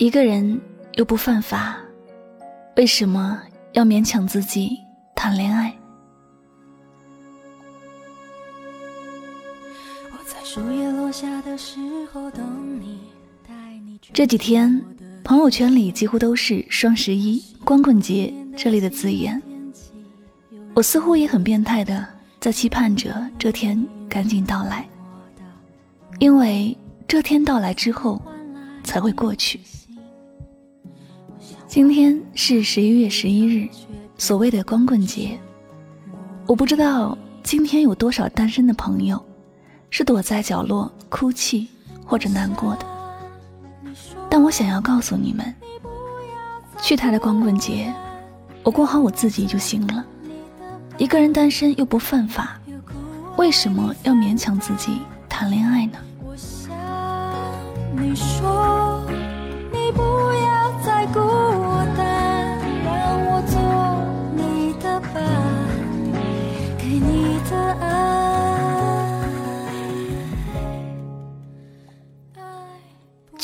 [0.00, 0.58] 一个人
[0.94, 1.76] 又不犯法，
[2.76, 3.38] 为什么
[3.74, 4.78] 要勉强自己
[5.14, 5.76] 谈恋爱？
[14.14, 14.82] 这几天
[15.22, 19.40] 朋友圈里几乎都是双十一、光棍节这类的字眼，
[20.72, 22.08] 我似乎也很变态的
[22.40, 24.88] 在期盼着这天赶紧到来，
[26.18, 26.74] 因为
[27.06, 28.18] 这天到来之后
[28.82, 29.60] 才会过去。
[31.70, 33.68] 今天是十一月十一日，
[34.18, 35.38] 所谓的光棍节，
[36.48, 39.24] 我不知道今天有多少单身的朋友。
[39.88, 41.68] 是躲在角落哭泣
[42.04, 42.84] 或者难过的，
[44.28, 45.54] 但我想要告诉你们，
[46.82, 47.94] 去他的光棍节，
[48.64, 50.04] 我过好我自己就行了。
[50.98, 52.58] 一个人单身又不犯法，
[53.36, 55.98] 为什么要勉强自己谈恋爱呢？
[57.96, 59.00] 你说
[59.72, 61.20] 你不要再孤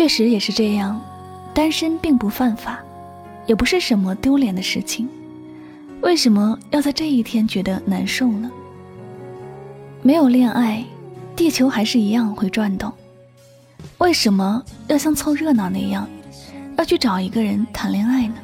[0.00, 0.98] 确实也是这样，
[1.52, 2.80] 单身并不犯法，
[3.46, 5.06] 也不是什么丢脸的事情。
[6.00, 8.50] 为什么要在这一天觉得难受呢？
[10.00, 10.82] 没有恋爱，
[11.36, 12.90] 地球还是一样会转动。
[13.98, 16.08] 为什么要像凑热闹那样，
[16.78, 18.36] 要去找一个人谈恋爱呢？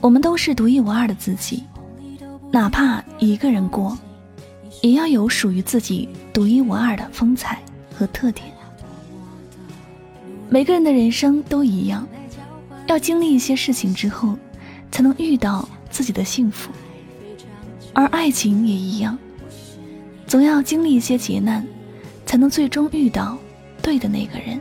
[0.00, 1.62] 我们都是独一无二的自己，
[2.50, 3.98] 哪怕一个人过，
[4.80, 7.58] 也要有属于自己独一无二的风采
[7.94, 8.46] 和特点。
[10.52, 12.04] 每个人的人生都一样，
[12.88, 14.36] 要经历一些事情之后，
[14.90, 16.72] 才能遇到自己的幸福。
[17.92, 19.16] 而爱情也一样，
[20.26, 21.64] 总要经历一些劫难，
[22.26, 23.38] 才能最终遇到
[23.80, 24.60] 对的那个人。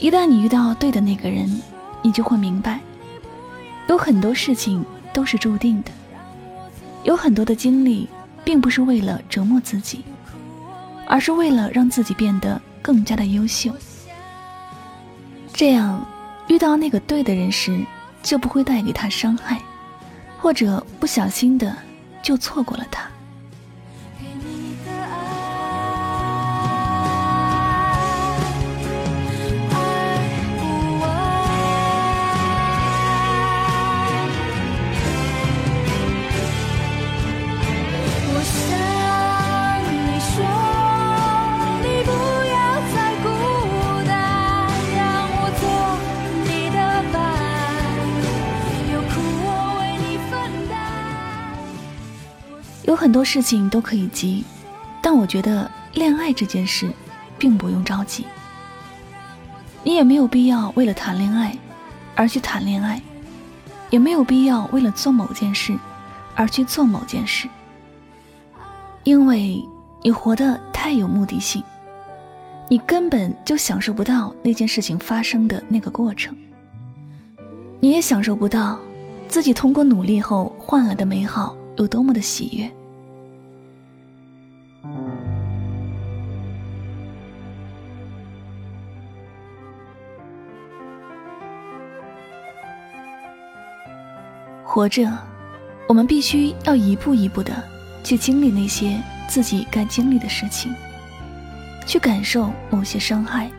[0.00, 1.60] 一旦你遇到对的那个人，
[2.00, 2.80] 你就会明白，
[3.90, 4.82] 有很多事情
[5.12, 5.90] 都是注定的，
[7.04, 8.08] 有很多的经历，
[8.42, 10.02] 并不是为了折磨自己，
[11.06, 12.58] 而是为了让自己变得。
[12.86, 13.72] 更加的优秀，
[15.52, 16.06] 这样
[16.46, 17.84] 遇到那个对的人时，
[18.22, 19.60] 就不会带给他伤害，
[20.38, 21.76] 或者不小心的
[22.22, 23.10] 就错过了他。
[53.06, 54.42] 很多事情都可以急，
[55.00, 56.90] 但我觉得恋爱这件事，
[57.38, 58.26] 并不用着急。
[59.84, 61.56] 你也没有必要为了谈恋爱
[62.16, 63.00] 而去谈恋爱，
[63.90, 65.72] 也没有必要为了做某件事
[66.34, 67.48] 而去做某件事，
[69.04, 69.64] 因为
[70.02, 71.62] 你活得太有目的性，
[72.68, 76.36] 你根本就享受不到那件事情发生的那个过程，
[77.78, 78.80] 你也享受不到
[79.28, 81.56] 自己通过努力后换来的美好。
[81.76, 82.68] 有多么的喜悦！
[94.76, 95.10] 活着，
[95.88, 97.50] 我们必须要一步一步的
[98.04, 100.70] 去经历那些自己该经历的事情，
[101.86, 103.50] 去感受某些伤害，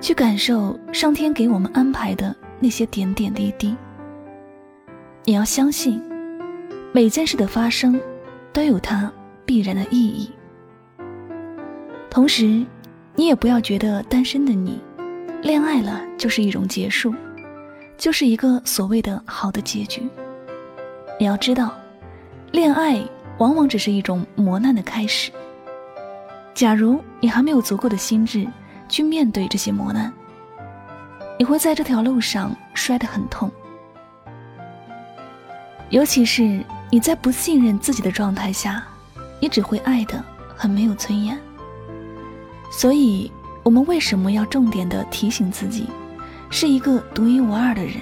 [0.00, 3.76] 去感受上天给我们安排的那些点点滴滴。
[5.24, 6.02] 你要相信。
[6.92, 8.00] 每件事的发生，
[8.52, 9.12] 都有它
[9.44, 10.32] 必然的意义。
[12.10, 12.66] 同时，
[13.14, 14.80] 你也不要觉得单身的你，
[15.42, 17.14] 恋爱了就是一种结束，
[17.96, 20.06] 就是一个所谓的好的结局。
[21.18, 21.74] 你要知道，
[22.52, 23.00] 恋爱
[23.38, 25.30] 往往只是一种磨难的开始。
[26.54, 28.46] 假如你还没有足够的心智
[28.88, 30.12] 去面对这些磨难，
[31.38, 33.50] 你会在这条路上摔得很痛，
[35.90, 36.62] 尤其是。
[36.88, 38.86] 你在不信任自己的状态下，
[39.40, 40.24] 你只会爱的
[40.54, 41.36] 很没有尊严。
[42.70, 43.30] 所以，
[43.64, 45.88] 我们为什么要重点的提醒自己，
[46.50, 47.94] 是一个独一无二的人？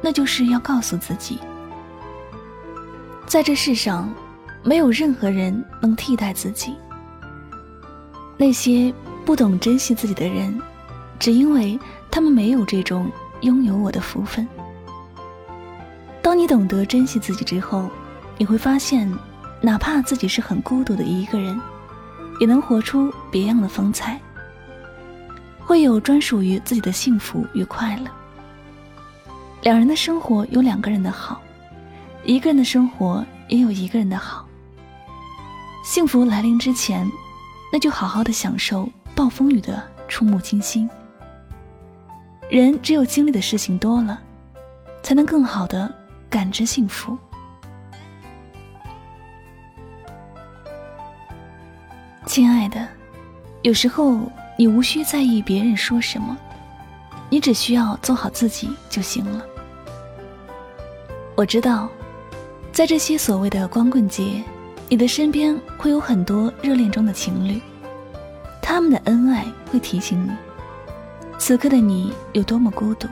[0.00, 1.38] 那就是要告诉自己，
[3.26, 4.08] 在这世上，
[4.62, 6.74] 没有任何人能替代自己。
[8.36, 8.94] 那些
[9.24, 10.56] 不懂珍惜自己的人，
[11.18, 11.78] 只因为
[12.10, 14.46] 他们没有这种拥有我的福分。
[16.22, 17.90] 当你懂得珍惜自己之后，
[18.36, 19.12] 你会发现，
[19.60, 21.60] 哪怕自己是很孤独的一个人，
[22.38, 24.20] 也能活出别样的风采。
[25.68, 28.06] 会有专属于自己的幸福与快乐。
[29.60, 31.42] 两人的生活有两个人的好，
[32.24, 34.48] 一个人的生活也有一个人的好。
[35.84, 37.06] 幸福来临之前，
[37.70, 40.88] 那就好好的享受暴风雨的触目惊心。
[42.48, 44.18] 人只有经历的事情多了，
[45.02, 45.94] 才能更好的
[46.30, 47.14] 感知幸福。
[52.24, 52.88] 亲爱的，
[53.60, 54.18] 有时候
[54.60, 56.36] 你无需在意别人说什么，
[57.30, 59.46] 你只需要做好自己就行了。
[61.36, 61.88] 我知道，
[62.72, 64.42] 在这些所谓的光棍节，
[64.88, 67.60] 你的身边会有很多热恋中的情侣，
[68.60, 70.32] 他们的恩爱会提醒你，
[71.38, 73.06] 此刻的你有多么孤独。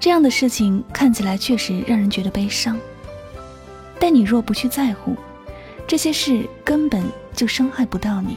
[0.00, 2.78] 这样的事情看起来确实让人觉得悲伤，
[4.00, 5.14] 但你若不去在乎，
[5.86, 7.04] 这些事根本。
[7.34, 8.36] 就伤害不到你。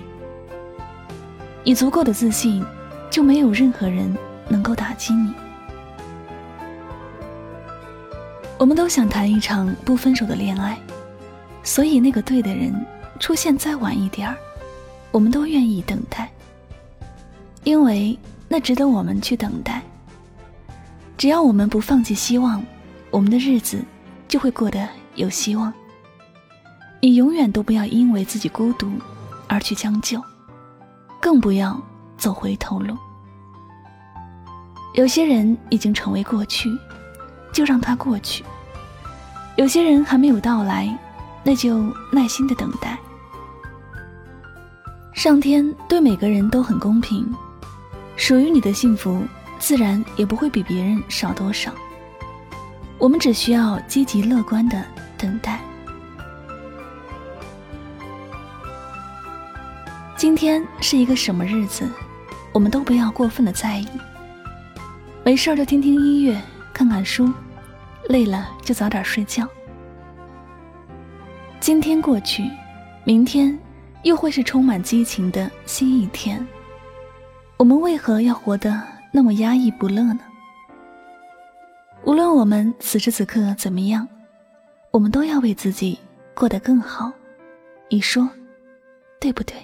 [1.64, 2.66] 你足够的自信，
[3.10, 4.16] 就没有任何人
[4.50, 5.32] 能够打击你。
[8.58, 10.78] 我们都想谈一场不分手的恋爱，
[11.64, 12.74] 所以那个对的人
[13.20, 14.36] 出现再晚一点儿，
[15.12, 16.32] 我们都愿意等待，
[17.64, 18.18] 因为
[18.48, 19.82] 那值得我们去等待。
[21.18, 22.64] 只要我们不放弃希望，
[23.12, 23.84] 我们的日子
[24.28, 25.72] 就会过得有希望。
[27.00, 28.92] 你永远都不要因为自己孤独
[29.48, 30.24] 而去将就，
[31.22, 31.80] 更不要
[32.18, 32.98] 走回头路。
[34.94, 36.70] 有些人已经成为过去，
[37.54, 38.44] 就让它过去；
[39.56, 40.94] 有些人还没有到来，
[41.44, 41.82] 那就
[42.12, 42.98] 耐心的等待。
[45.14, 47.34] 上天对每个人都很公平，
[48.18, 49.24] 属于你的幸福
[49.60, 51.72] 自然也不会比别人少多少。
[52.98, 54.84] 我们只需要积极乐观的
[55.18, 55.60] 等待。
[60.32, 61.86] 今天是一个什么日子，
[62.54, 63.88] 我们都不要过分的在意。
[65.26, 66.42] 没事就听听音乐，
[66.72, 67.30] 看看书，
[68.08, 69.46] 累了就早点睡觉。
[71.60, 72.50] 今天过去，
[73.04, 73.60] 明天
[74.04, 76.48] 又会是充满激情的新一天。
[77.58, 78.82] 我们为何要活得
[79.12, 80.22] 那么压抑不乐呢？
[82.06, 84.08] 无论我们此时此刻怎么样，
[84.92, 86.00] 我们都要为自己
[86.34, 87.12] 过得更好。
[87.90, 88.30] 你说，
[89.20, 89.56] 对不对？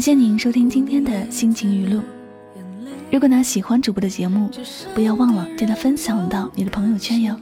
[0.00, 2.00] 感谢您收听今天的心情语录。
[3.12, 4.50] 如果呢喜欢主播的节目，
[4.94, 7.38] 不要忘了将它分享到你的朋友圈哟。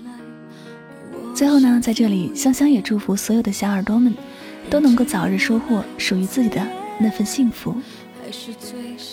[1.37, 4.13] 最后呢，在这里香香也祝福所有的小耳朵们
[4.69, 6.61] 都能够早日收获属于自己的
[6.99, 7.77] 那份幸福。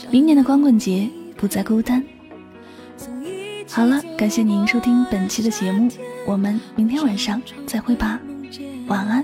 [0.10, 1.08] 明年的光棍节
[1.38, 2.04] 不再孤单。
[3.70, 5.88] 好了，感谢您收听本期的节目，
[6.26, 8.20] 我们明天晚上再会吧，
[8.88, 9.24] 晚安，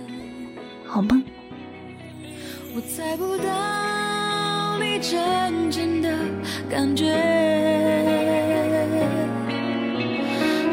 [0.85, 1.23] 好梦。
[2.75, 4.00] 我猜不到。
[4.81, 6.09] 你真正的
[6.69, 7.05] 感觉，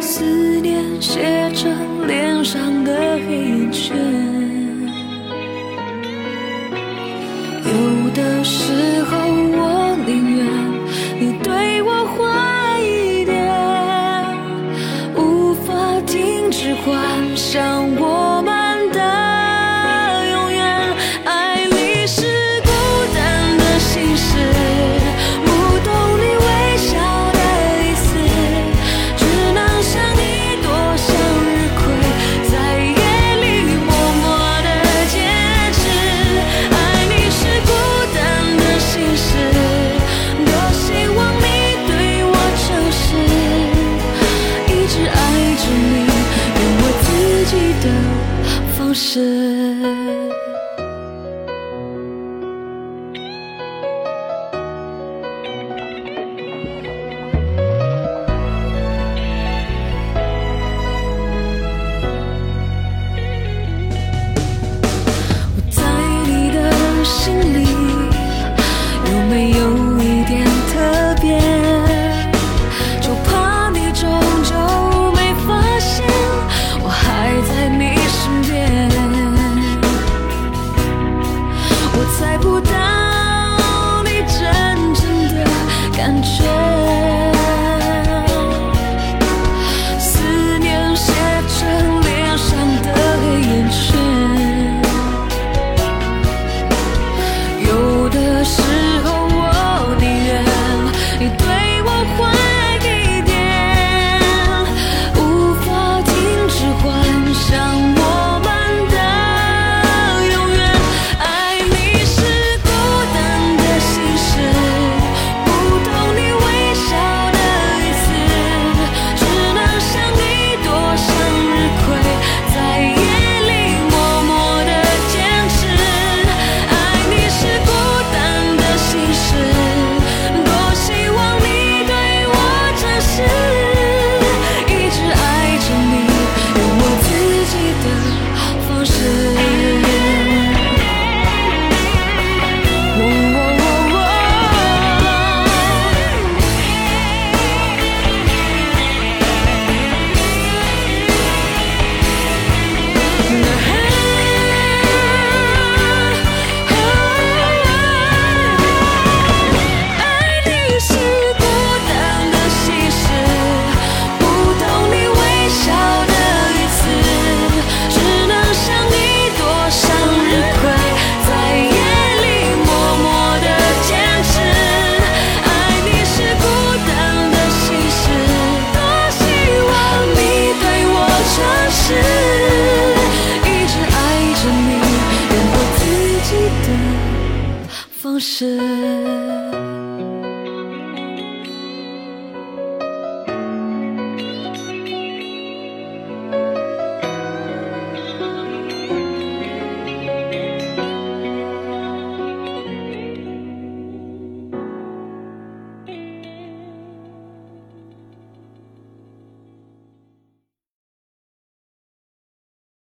[0.00, 0.25] 思
[0.61, 3.97] 念写成脸上的黑眼圈，
[7.64, 9.17] 有的时候